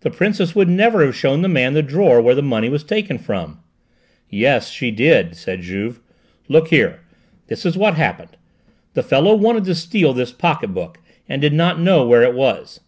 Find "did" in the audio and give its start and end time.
4.90-5.36, 11.40-11.54